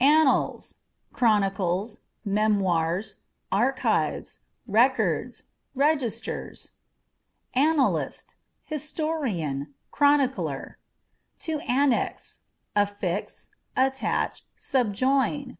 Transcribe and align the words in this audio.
Annals 0.00 0.76
â€" 1.12 1.14
chronicles, 1.14 2.00
memoirs, 2.24 3.18
archives, 3.52 4.38
records, 4.66 5.42
registers. 5.74 6.70
Annalist 7.54 8.28
â€" 8.30 8.34
historian, 8.70 9.74
chronicler. 9.90 10.78
To 11.40 11.60
Annex 11.68 12.40
â€" 12.74 12.84
affix, 12.84 13.50
attach, 13.76 14.40
subjoin. 14.56 15.58